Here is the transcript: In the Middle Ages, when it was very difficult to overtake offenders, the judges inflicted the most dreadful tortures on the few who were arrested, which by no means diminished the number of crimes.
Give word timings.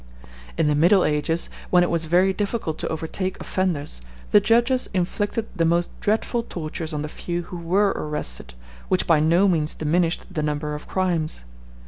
In 0.57 0.67
the 0.67 0.73
Middle 0.73 1.05
Ages, 1.05 1.47
when 1.69 1.83
it 1.83 1.91
was 1.91 2.05
very 2.05 2.33
difficult 2.33 2.79
to 2.79 2.87
overtake 2.87 3.39
offenders, 3.39 4.01
the 4.31 4.39
judges 4.39 4.89
inflicted 4.95 5.45
the 5.55 5.63
most 5.63 5.91
dreadful 5.99 6.41
tortures 6.41 6.91
on 6.91 7.03
the 7.03 7.07
few 7.07 7.43
who 7.43 7.59
were 7.59 7.89
arrested, 7.89 8.55
which 8.87 9.05
by 9.05 9.19
no 9.19 9.47
means 9.47 9.75
diminished 9.75 10.25
the 10.33 10.41
number 10.41 10.73
of 10.73 10.87
crimes. 10.87 11.43